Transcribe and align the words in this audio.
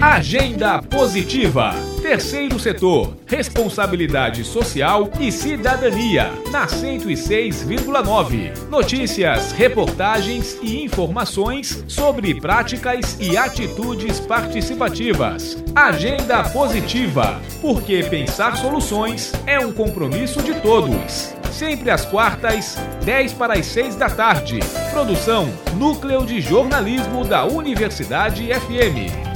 Agenda 0.00 0.80
Positiva. 0.80 1.74
Terceiro 2.00 2.58
setor, 2.58 3.18
responsabilidade 3.26 4.42
social 4.44 5.10
e 5.20 5.30
cidadania, 5.30 6.32
na 6.50 6.66
106,9. 6.66 8.66
Notícias, 8.70 9.52
reportagens 9.52 10.56
e 10.62 10.82
informações 10.82 11.84
sobre 11.86 12.40
práticas 12.40 13.18
e 13.20 13.36
atitudes 13.36 14.18
participativas. 14.18 15.62
Agenda 15.74 16.44
Positiva, 16.44 17.38
porque 17.60 18.02
pensar 18.04 18.56
soluções 18.56 19.34
é 19.46 19.60
um 19.60 19.70
compromisso 19.70 20.42
de 20.42 20.54
todos. 20.62 21.34
Sempre 21.52 21.90
às 21.90 22.06
quartas, 22.06 22.78
10 23.04 23.34
para 23.34 23.52
as 23.52 23.66
6 23.66 23.96
da 23.96 24.08
tarde. 24.08 24.60
Produção 24.94 25.52
Núcleo 25.76 26.24
de 26.24 26.40
Jornalismo 26.40 27.22
da 27.22 27.44
Universidade 27.44 28.46
FM. 28.46 29.29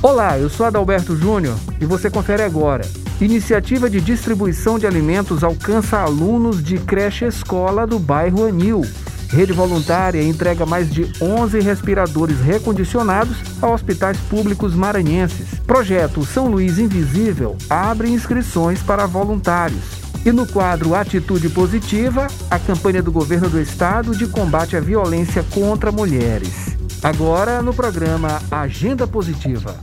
Olá, 0.00 0.38
eu 0.38 0.48
sou 0.48 0.64
Adalberto 0.64 1.16
Júnior 1.16 1.58
e 1.80 1.84
você 1.84 2.08
confere 2.08 2.44
agora. 2.44 2.86
Iniciativa 3.20 3.90
de 3.90 4.00
distribuição 4.00 4.78
de 4.78 4.86
alimentos 4.86 5.42
alcança 5.42 5.98
alunos 5.98 6.62
de 6.62 6.78
creche 6.78 7.24
escola 7.24 7.84
do 7.84 7.98
bairro 7.98 8.46
Anil. 8.46 8.82
Rede 9.28 9.52
voluntária 9.52 10.22
entrega 10.22 10.64
mais 10.64 10.88
de 10.88 11.12
11 11.20 11.58
respiradores 11.58 12.38
recondicionados 12.38 13.38
a 13.60 13.66
hospitais 13.66 14.16
públicos 14.30 14.72
maranhenses. 14.72 15.58
Projeto 15.66 16.24
São 16.24 16.46
Luís 16.46 16.78
Invisível 16.78 17.56
abre 17.68 18.08
inscrições 18.08 18.80
para 18.80 19.04
voluntários. 19.04 19.82
E 20.24 20.30
no 20.30 20.46
quadro 20.46 20.94
Atitude 20.94 21.48
Positiva, 21.48 22.28
a 22.48 22.58
campanha 22.60 23.02
do 23.02 23.10
governo 23.10 23.48
do 23.48 23.60
estado 23.60 24.16
de 24.16 24.28
combate 24.28 24.76
à 24.76 24.80
violência 24.80 25.44
contra 25.50 25.90
mulheres. 25.90 26.77
Agora 27.02 27.62
no 27.62 27.72
programa 27.72 28.42
Agenda 28.50 29.06
Positiva. 29.06 29.76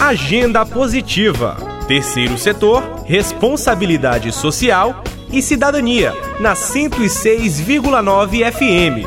Agenda 0.00 0.64
Positiva. 0.64 1.56
Terceiro 1.88 2.38
setor, 2.38 3.02
responsabilidade 3.04 4.30
social 4.30 5.02
e 5.32 5.42
cidadania, 5.42 6.12
na 6.38 6.54
106,9 6.54 8.52
FM. 8.52 9.04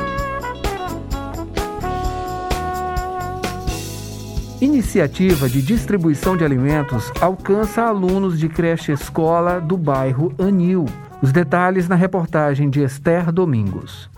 Iniciativa 4.59 5.47
de 5.47 5.61
distribuição 5.61 6.35
de 6.35 6.43
alimentos 6.43 7.13
alcança 7.21 7.83
alunos 7.83 8.37
de 8.37 8.49
creche 8.49 8.91
escola 8.91 9.61
do 9.61 9.77
bairro 9.77 10.35
Anil. 10.37 10.83
Os 11.21 11.31
detalhes 11.31 11.87
na 11.87 11.95
reportagem 11.95 12.69
de 12.69 12.83
Esther 12.83 13.31
Domingos. 13.31 14.13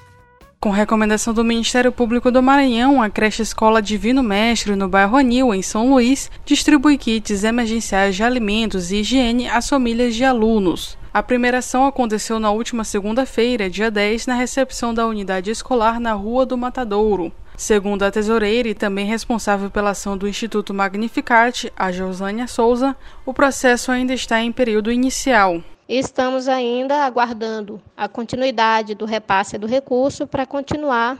Com 0.59 0.71
recomendação 0.71 1.35
do 1.35 1.43
Ministério 1.43 1.91
Público 1.91 2.31
do 2.31 2.41
Maranhão, 2.41 2.99
a 2.99 3.11
creche 3.11 3.43
Escola 3.43 3.79
Divino 3.79 4.23
Mestre, 4.23 4.75
no 4.75 4.89
bairro 4.89 5.15
Anil, 5.15 5.53
em 5.53 5.61
São 5.61 5.91
Luís, 5.91 6.31
distribui 6.43 6.97
kits 6.97 7.43
emergenciais 7.43 8.15
de 8.15 8.23
alimentos 8.23 8.91
e 8.91 8.97
higiene 8.97 9.47
às 9.47 9.69
famílias 9.69 10.15
de 10.15 10.23
alunos. 10.23 10.97
A 11.13 11.21
primeira 11.21 11.59
ação 11.59 11.85
aconteceu 11.85 12.39
na 12.39 12.49
última 12.49 12.83
segunda-feira, 12.83 13.69
dia 13.69 13.91
10, 13.91 14.25
na 14.25 14.33
recepção 14.33 14.95
da 14.95 15.05
unidade 15.05 15.51
escolar 15.51 15.99
na 15.99 16.13
Rua 16.13 16.43
do 16.43 16.57
Matadouro. 16.57 17.31
Segundo 17.55 18.01
a 18.01 18.09
tesoureira 18.09 18.67
e 18.67 18.73
também 18.73 19.05
responsável 19.05 19.69
pela 19.69 19.91
ação 19.91 20.17
do 20.17 20.27
Instituto 20.27 20.73
Magnificarte, 20.73 21.71
a 21.77 21.91
Josânia 21.91 22.47
Souza, 22.47 22.95
o 23.23 23.33
processo 23.33 23.91
ainda 23.91 24.13
está 24.13 24.41
em 24.41 24.51
período 24.51 24.91
inicial. 24.91 25.61
Estamos 25.87 26.49
ainda 26.49 27.05
aguardando 27.05 27.81
a 27.95 28.09
continuidade 28.09 28.93
do 28.93 29.05
repasse 29.05 29.57
do 29.57 29.65
recurso 29.65 30.27
para 30.27 30.45
continuar 30.45 31.15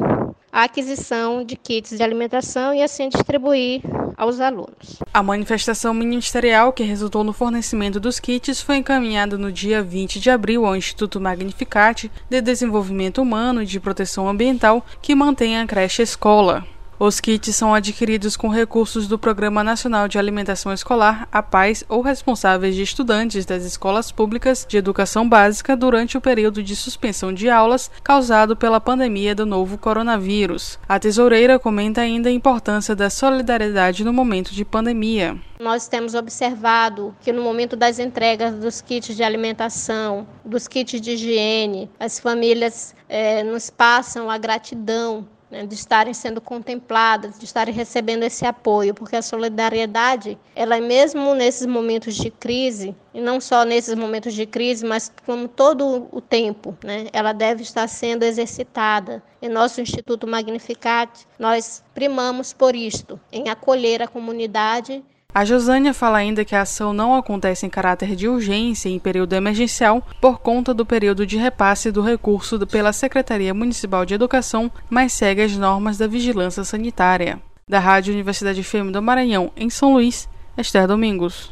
a 0.51 0.63
aquisição 0.63 1.41
de 1.41 1.55
kits 1.55 1.95
de 1.95 2.03
alimentação 2.03 2.73
e 2.73 2.83
assim 2.83 3.07
distribuir 3.07 3.81
aos 4.17 4.41
alunos. 4.41 4.99
A 5.13 5.23
manifestação 5.23 5.93
ministerial 5.93 6.73
que 6.73 6.83
resultou 6.83 7.23
no 7.23 7.31
fornecimento 7.31 7.97
dos 7.97 8.19
kits 8.19 8.59
foi 8.59 8.77
encaminhada 8.77 9.37
no 9.37 9.53
dia 9.53 9.81
20 9.81 10.19
de 10.19 10.29
abril 10.29 10.65
ao 10.65 10.75
Instituto 10.75 11.21
Magnificate 11.21 12.11
de 12.29 12.41
Desenvolvimento 12.41 13.21
Humano 13.21 13.63
e 13.63 13.65
de 13.65 13.79
Proteção 13.79 14.27
Ambiental, 14.27 14.85
que 15.01 15.15
mantém 15.15 15.57
a 15.57 15.65
creche 15.65 16.01
escola. 16.01 16.65
Os 16.99 17.19
kits 17.19 17.55
são 17.55 17.75
adquiridos 17.75 18.35
com 18.35 18.47
recursos 18.47 19.07
do 19.07 19.19
Programa 19.19 19.63
Nacional 19.63 20.07
de 20.07 20.17
Alimentação 20.17 20.73
Escolar, 20.73 21.27
a 21.31 21.43
PAIS, 21.43 21.83
ou 21.87 22.01
responsáveis 22.01 22.73
de 22.73 22.81
estudantes 22.81 23.45
das 23.45 23.63
escolas 23.63 24.11
públicas 24.11 24.65
de 24.67 24.77
educação 24.77 25.29
básica 25.29 25.77
durante 25.77 26.17
o 26.17 26.21
período 26.21 26.63
de 26.63 26.75
suspensão 26.75 27.31
de 27.31 27.51
aulas 27.51 27.91
causado 28.03 28.55
pela 28.55 28.81
pandemia 28.81 29.35
do 29.35 29.45
novo 29.45 29.77
coronavírus. 29.77 30.79
A 30.89 30.97
tesoureira 30.97 31.59
comenta 31.59 32.01
ainda 32.01 32.29
a 32.29 32.31
importância 32.31 32.95
da 32.95 33.11
solidariedade 33.11 34.03
no 34.03 34.11
momento 34.11 34.51
de 34.51 34.65
pandemia. 34.65 35.37
Nós 35.59 35.87
temos 35.87 36.15
observado 36.15 37.15
que 37.21 37.31
no 37.31 37.43
momento 37.43 37.75
das 37.75 37.99
entregas 37.99 38.55
dos 38.55 38.81
kits 38.81 39.15
de 39.15 39.21
alimentação, 39.21 40.25
dos 40.43 40.67
kits 40.67 40.99
de 40.99 41.11
higiene, 41.11 41.91
as 41.99 42.19
famílias 42.19 42.95
é, 43.07 43.43
nos 43.43 43.69
passam 43.69 44.31
a 44.31 44.37
gratidão 44.39 45.27
né, 45.49 45.65
de 45.65 45.73
estarem 45.73 46.13
sendo 46.13 46.41
contempladas, 46.41 47.39
de 47.39 47.45
estarem 47.45 47.73
recebendo 47.73 48.23
esse 48.23 48.45
apoio, 48.45 48.93
porque 48.93 49.15
a 49.15 49.21
solidariedade, 49.21 50.37
ela 50.55 50.77
é 50.77 50.81
mesmo 50.81 51.33
nesses 51.33 51.65
momentos 51.65 52.15
de 52.15 52.29
crise, 52.29 52.95
e 53.13 53.21
não 53.21 53.39
só 53.39 53.63
nesses 53.63 53.95
momentos 53.95 54.33
de 54.33 54.45
crise, 54.45 54.85
mas 54.85 55.11
como 55.25 55.47
todo 55.47 56.07
o 56.11 56.21
tempo, 56.21 56.77
né, 56.83 57.07
ela 57.13 57.33
deve 57.33 57.63
estar 57.63 57.87
sendo 57.87 58.23
exercitada. 58.23 59.23
Em 59.41 59.49
nosso 59.49 59.79
Instituto 59.81 60.27
Magnificat, 60.27 61.25
nós 61.37 61.83
primamos 61.93 62.53
por 62.53 62.75
isto, 62.75 63.19
em 63.31 63.49
acolher 63.49 64.01
a 64.01 64.07
comunidade 64.07 65.03
a 65.37 65.45
Josânia 65.45 65.93
fala 65.93 66.17
ainda 66.17 66.43
que 66.43 66.55
a 66.55 66.61
ação 66.61 66.91
não 66.91 67.13
acontece 67.13 67.63
em 67.63 67.69
caráter 67.69 68.15
de 68.15 68.27
urgência 68.27 68.89
em 68.89 68.97
período 68.97 69.33
emergencial 69.33 70.01
por 70.19 70.39
conta 70.39 70.73
do 70.73 70.83
período 70.83 71.27
de 71.27 71.37
repasse 71.37 71.91
do 71.91 72.01
recurso 72.01 72.65
pela 72.65 72.91
Secretaria 72.91 73.53
Municipal 73.53 74.03
de 74.03 74.15
Educação, 74.15 74.71
mas 74.89 75.13
segue 75.13 75.43
as 75.43 75.55
normas 75.55 75.95
da 75.95 76.07
vigilância 76.07 76.63
sanitária. 76.63 77.39
Da 77.69 77.79
Rádio 77.79 78.15
Universidade 78.15 78.63
FM 78.63 78.91
do 78.91 78.99
Maranhão, 78.99 79.51
em 79.55 79.69
São 79.69 79.93
Luís, 79.93 80.27
Esther 80.57 80.87
Domingos. 80.87 81.51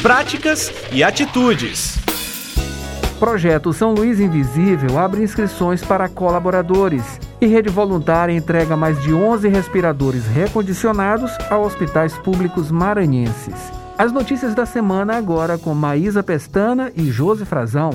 Práticas 0.00 0.72
e 0.90 1.04
atitudes. 1.04 1.98
Projeto 3.18 3.74
São 3.74 3.92
Luís 3.92 4.18
Invisível 4.20 4.98
abre 4.98 5.22
inscrições 5.22 5.84
para 5.84 6.08
colaboradores 6.08 7.20
e 7.40 7.46
Rede 7.46 7.70
Voluntária 7.70 8.32
entrega 8.32 8.76
mais 8.76 9.00
de 9.02 9.14
11 9.14 9.48
respiradores 9.48 10.26
recondicionados 10.26 11.32
a 11.48 11.58
hospitais 11.58 12.16
públicos 12.18 12.70
maranhenses. 12.70 13.72
As 13.96 14.12
notícias 14.12 14.54
da 14.54 14.66
semana 14.66 15.16
agora 15.16 15.56
com 15.56 15.74
Maísa 15.74 16.22
Pestana 16.22 16.92
e 16.94 17.10
Josi 17.10 17.44
Frazão. 17.44 17.90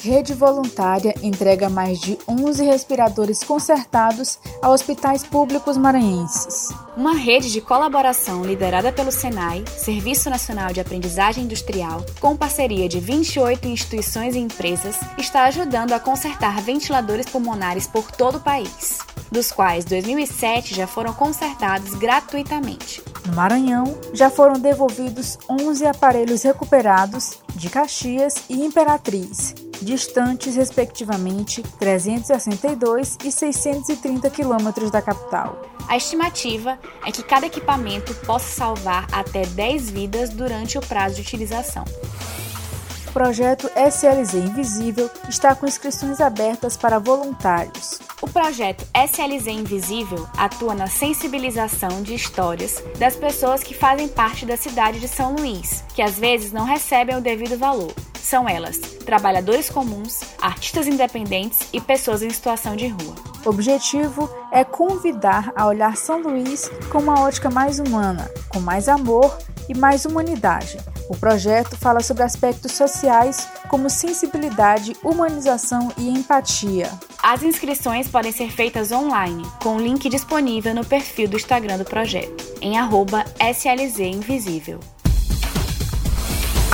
Rede 0.00 0.34
Voluntária 0.34 1.14
entrega 1.22 1.70
mais 1.70 1.98
de 1.98 2.18
11 2.28 2.62
respiradores 2.64 3.42
consertados 3.42 4.38
a 4.62 4.68
hospitais 4.68 5.24
públicos 5.24 5.76
maranhenses. 5.76 6.68
Uma 6.96 7.14
rede 7.14 7.50
de 7.50 7.60
colaboração 7.60 8.44
liderada 8.44 8.92
pelo 8.92 9.10
SENAI, 9.10 9.64
Serviço 9.66 10.30
Nacional 10.30 10.72
de 10.72 10.80
Aprendizagem 10.80 11.42
Industrial, 11.42 12.06
com 12.20 12.36
parceria 12.36 12.88
de 12.88 13.00
28 13.00 13.66
instituições 13.66 14.36
e 14.36 14.38
empresas, 14.38 14.96
está 15.18 15.44
ajudando 15.44 15.92
a 15.92 15.98
consertar 15.98 16.62
ventiladores 16.62 17.26
pulmonares 17.26 17.88
por 17.88 18.12
todo 18.12 18.36
o 18.36 18.40
país, 18.40 18.98
dos 19.28 19.50
quais 19.50 19.84
2007 19.84 20.72
já 20.72 20.86
foram 20.86 21.12
consertados 21.12 21.94
gratuitamente. 21.94 23.02
No 23.26 23.34
Maranhão, 23.34 23.98
já 24.12 24.30
foram 24.30 24.60
devolvidos 24.60 25.36
11 25.50 25.86
aparelhos 25.86 26.44
recuperados 26.44 27.38
de 27.56 27.70
Caxias 27.70 28.44
e 28.48 28.64
Imperatriz, 28.64 29.52
distantes, 29.84 30.56
respectivamente, 30.56 31.62
362 31.78 33.18
e 33.24 33.30
630 33.30 34.30
quilômetros 34.30 34.90
da 34.90 35.02
capital. 35.02 35.60
A 35.86 35.96
estimativa 35.96 36.78
é 37.06 37.12
que 37.12 37.22
cada 37.22 37.46
equipamento 37.46 38.14
possa 38.26 38.48
salvar 38.48 39.06
até 39.12 39.44
10 39.44 39.90
vidas 39.90 40.30
durante 40.30 40.78
o 40.78 40.80
prazo 40.80 41.16
de 41.16 41.20
utilização. 41.22 41.84
O 43.08 43.12
projeto 43.12 43.70
SLZ 43.76 44.34
Invisível 44.34 45.08
está 45.28 45.54
com 45.54 45.66
inscrições 45.66 46.20
abertas 46.20 46.76
para 46.76 46.98
voluntários. 46.98 48.00
O 48.20 48.26
projeto 48.26 48.84
SLZ 48.92 49.46
Invisível 49.46 50.26
atua 50.36 50.74
na 50.74 50.86
sensibilização 50.88 52.02
de 52.02 52.14
histórias 52.14 52.82
das 52.98 53.14
pessoas 53.14 53.62
que 53.62 53.74
fazem 53.74 54.08
parte 54.08 54.46
da 54.46 54.56
cidade 54.56 54.98
de 54.98 55.06
São 55.06 55.36
Luís, 55.36 55.84
que 55.94 56.02
às 56.02 56.18
vezes 56.18 56.50
não 56.50 56.64
recebem 56.64 57.16
o 57.16 57.20
devido 57.20 57.58
valor. 57.58 57.92
São 58.24 58.48
elas 58.48 58.78
trabalhadores 59.04 59.68
comuns, 59.68 60.20
artistas 60.40 60.86
independentes 60.86 61.68
e 61.74 61.80
pessoas 61.80 62.22
em 62.22 62.30
situação 62.30 62.74
de 62.74 62.88
rua. 62.88 63.14
O 63.44 63.50
objetivo 63.50 64.30
é 64.50 64.64
convidar 64.64 65.52
a 65.54 65.66
olhar 65.66 65.94
São 65.94 66.22
Luís 66.22 66.70
com 66.90 67.00
uma 67.00 67.20
ótica 67.20 67.50
mais 67.50 67.78
humana, 67.78 68.30
com 68.48 68.60
mais 68.60 68.88
amor 68.88 69.36
e 69.68 69.76
mais 69.76 70.06
humanidade. 70.06 70.78
O 71.10 71.14
projeto 71.14 71.76
fala 71.76 72.00
sobre 72.00 72.22
aspectos 72.22 72.72
sociais 72.72 73.46
como 73.68 73.90
sensibilidade, 73.90 74.96
humanização 75.04 75.92
e 75.98 76.08
empatia. 76.08 76.90
As 77.22 77.42
inscrições 77.42 78.08
podem 78.08 78.32
ser 78.32 78.50
feitas 78.50 78.90
online, 78.90 79.44
com 79.62 79.76
o 79.76 79.80
link 79.80 80.08
disponível 80.08 80.74
no 80.74 80.84
perfil 80.84 81.28
do 81.28 81.36
Instagram 81.36 81.76
do 81.76 81.84
projeto, 81.84 82.42
em 82.62 82.78
arroba 82.78 83.22
SLZ 83.38 83.98
Invisível. 84.00 84.80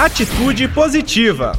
Atitude 0.02 0.67
positiva. 0.69 1.52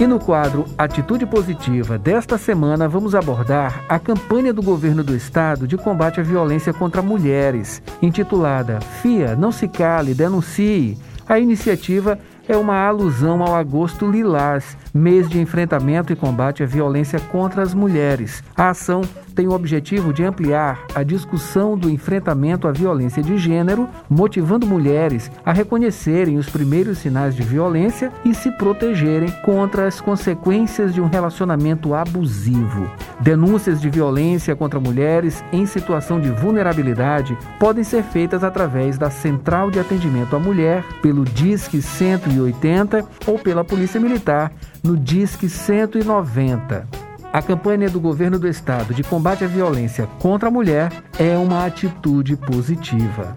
E 0.00 0.06
no 0.06 0.18
quadro 0.18 0.64
Atitude 0.78 1.26
Positiva 1.26 1.98
desta 1.98 2.38
semana, 2.38 2.88
vamos 2.88 3.14
abordar 3.14 3.84
a 3.86 3.98
campanha 3.98 4.50
do 4.50 4.62
governo 4.62 5.04
do 5.04 5.14
estado 5.14 5.68
de 5.68 5.76
combate 5.76 6.20
à 6.20 6.22
violência 6.22 6.72
contra 6.72 7.02
mulheres, 7.02 7.82
intitulada 8.00 8.80
FIA 8.80 9.36
Não 9.36 9.52
Se 9.52 9.68
Cale, 9.68 10.14
Denuncie. 10.14 10.96
A 11.28 11.38
iniciativa 11.38 12.18
é 12.48 12.56
uma 12.56 12.86
alusão 12.86 13.42
ao 13.42 13.54
Agosto 13.54 14.10
Lilás, 14.10 14.74
mês 14.94 15.28
de 15.28 15.40
enfrentamento 15.40 16.12
e 16.12 16.16
combate 16.16 16.62
à 16.62 16.66
violência 16.66 17.18
contra 17.18 17.62
as 17.62 17.74
mulheres. 17.74 18.44
A 18.56 18.70
ação 18.70 19.02
tem 19.34 19.48
o 19.48 19.52
objetivo 19.52 20.12
de 20.12 20.22
ampliar 20.22 20.86
a 20.94 21.02
discussão 21.02 21.76
do 21.76 21.90
enfrentamento 21.90 22.68
à 22.68 22.72
violência 22.72 23.20
de 23.20 23.36
gênero, 23.36 23.88
motivando 24.08 24.64
mulheres 24.64 25.28
a 25.44 25.52
reconhecerem 25.52 26.38
os 26.38 26.48
primeiros 26.48 26.98
sinais 26.98 27.34
de 27.34 27.42
violência 27.42 28.12
e 28.24 28.32
se 28.32 28.52
protegerem 28.52 29.28
contra 29.44 29.88
as 29.88 30.00
consequências 30.00 30.94
de 30.94 31.00
um 31.00 31.08
relacionamento 31.08 31.92
abusivo. 31.94 32.88
Denúncias 33.18 33.80
de 33.80 33.90
violência 33.90 34.54
contra 34.54 34.78
mulheres 34.78 35.44
em 35.52 35.66
situação 35.66 36.20
de 36.20 36.30
vulnerabilidade 36.30 37.36
podem 37.58 37.82
ser 37.82 38.04
feitas 38.04 38.44
através 38.44 38.96
da 38.96 39.10
Central 39.10 39.70
de 39.70 39.80
Atendimento 39.80 40.36
à 40.36 40.38
Mulher, 40.38 40.84
pelo 41.02 41.24
DISC 41.24 41.82
180 41.82 43.04
ou 43.26 43.38
pela 43.38 43.64
Polícia 43.64 43.98
Militar 43.98 44.52
no 44.84 44.98
DISC 44.98 45.48
190. 45.48 46.86
A 47.32 47.42
campanha 47.42 47.88
do 47.88 47.98
governo 47.98 48.38
do 48.38 48.46
estado 48.46 48.92
de 48.92 49.02
combate 49.02 49.42
à 49.42 49.48
violência 49.48 50.06
contra 50.20 50.48
a 50.48 50.52
mulher 50.52 50.92
é 51.18 51.36
uma 51.38 51.64
atitude 51.64 52.36
positiva. 52.36 53.34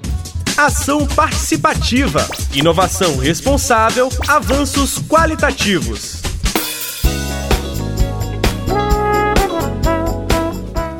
Ação 0.58 1.08
participativa, 1.08 2.28
inovação 2.54 3.18
responsável, 3.18 4.10
avanços 4.28 5.00
qualitativos. 5.00 6.22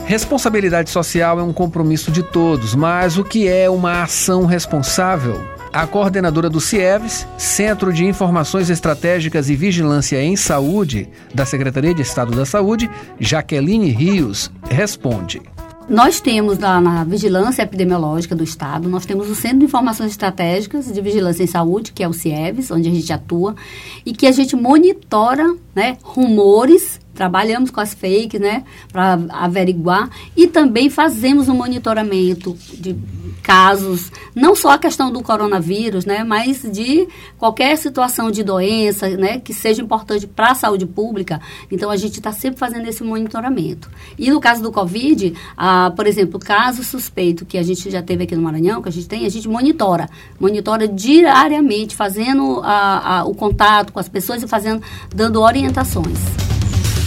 Responsabilidade 0.06 0.90
social 0.90 1.38
é 1.40 1.44
um 1.44 1.52
compromisso 1.52 2.10
de 2.10 2.24
todos, 2.24 2.74
mas 2.74 3.18
o 3.18 3.24
que 3.26 3.48
é 3.48 3.70
uma 3.70 4.04
ação 4.04 4.46
responsável? 4.46 5.57
A 5.78 5.86
coordenadora 5.86 6.50
do 6.50 6.60
CIEVES, 6.60 7.28
Centro 7.38 7.94
de 7.94 8.04
Informações 8.04 8.68
Estratégicas 8.68 9.48
e 9.48 9.56
Vigilância 9.56 10.20
em 10.20 10.36
Saúde, 10.36 11.08
da 11.32 11.46
Secretaria 11.46 11.94
de 11.94 12.02
Estado 12.02 12.36
da 12.36 12.48
Saúde, 12.48 12.90
Jaqueline 13.20 13.92
Rios, 13.92 14.52
responde. 14.68 15.40
Nós 15.88 16.20
temos 16.20 16.58
lá 16.58 16.82
na 16.82 17.04
Vigilância 17.04 17.62
Epidemiológica 17.62 18.36
do 18.36 18.44
Estado, 18.44 18.90
nós 18.90 19.06
temos 19.06 19.30
o 19.30 19.36
Centro 19.36 19.60
de 19.60 19.66
Informações 19.66 20.10
Estratégicas 20.10 20.92
de 20.92 21.00
Vigilância 21.00 21.44
em 21.44 21.48
Saúde, 21.48 21.94
que 21.94 22.02
é 22.02 22.08
o 22.08 22.14
CIEVES, 22.14 22.72
onde 22.72 22.90
a 22.90 22.92
gente 22.92 23.14
atua, 23.14 23.56
e 24.04 24.14
que 24.14 24.26
a 24.26 24.32
gente 24.32 24.56
monitora 24.56 25.56
né, 25.76 25.96
rumores 26.02 27.00
trabalhamos 27.18 27.72
com 27.72 27.82
as 27.82 27.94
fakes, 27.94 28.40
né, 28.40 28.64
para 28.92 29.20
averiguar 29.30 30.10
e 30.36 30.48
também 30.48 30.90
fazemos 30.90 31.50
um 31.50 31.56
monitoramento 31.56 32.56
de 32.74 32.96
casos, 33.42 34.12
não 34.36 34.56
só 34.56 34.72
a 34.72 34.78
questão 34.78 35.12
do 35.12 35.22
coronavírus, 35.22 36.06
né, 36.06 36.24
mas 36.24 36.64
de 36.72 37.08
qualquer 37.38 37.78
situação 37.78 38.30
de 38.30 38.44
doença, 38.44 39.10
né, 39.10 39.40
que 39.40 39.54
seja 39.54 39.82
importante 39.82 40.28
para 40.28 40.52
a 40.52 40.56
saúde 40.56 40.86
pública. 40.86 41.40
Então, 41.72 41.90
a 41.90 41.96
gente 41.96 42.18
está 42.18 42.32
sempre 42.32 42.60
fazendo 42.60 42.88
esse 42.88 43.04
monitoramento. 43.04 43.90
E 44.18 44.30
no 44.30 44.40
caso 44.40 44.62
do 44.62 44.72
Covid, 44.72 45.34
ah, 45.56 45.92
por 45.96 46.08
exemplo, 46.08 46.40
caso 46.40 46.84
suspeito 46.84 47.46
que 47.46 47.58
a 47.58 47.64
gente 47.64 47.90
já 47.90 48.02
teve 48.02 48.24
aqui 48.24 48.36
no 48.36 48.42
Maranhão, 48.42 48.82
que 48.82 48.90
a 48.90 48.92
gente 48.92 49.08
tem, 49.08 49.26
a 49.26 49.30
gente 49.30 49.48
monitora. 49.48 50.10
Monitora 50.40 50.88
diariamente, 50.88 51.96
fazendo 51.96 52.62
a, 52.64 53.20
a, 53.20 53.26
o 53.26 53.34
contato 53.34 53.94
com 53.94 54.00
as 54.00 54.10
pessoas 54.10 54.44
e 54.44 54.48
fazendo, 54.48 54.82
dando 55.14 55.42
orientações. 55.42 56.47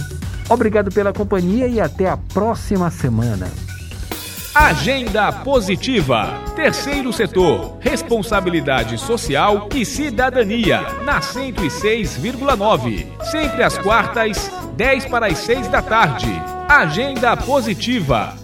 Obrigado 0.52 0.92
pela 0.92 1.14
companhia 1.14 1.66
e 1.66 1.80
até 1.80 2.10
a 2.10 2.18
próxima 2.18 2.92
semana. 2.92 3.50
Agenda 4.54 5.32
Positiva. 5.32 6.42
Terceiro 6.58 7.14
setor. 7.14 7.78
Responsabilidade 7.80 8.98
social 8.98 9.70
e 9.74 9.86
cidadania. 9.86 10.82
Na 11.06 11.22
106,9. 11.22 13.08
Sempre 13.32 13.64
às 13.64 13.78
quartas, 13.78 14.52
10 14.76 15.06
para 15.06 15.28
as 15.28 15.38
6 15.38 15.70
da 15.70 15.82
tarde. 15.82 16.28
Agenda 16.68 17.38
Positiva. 17.38 18.41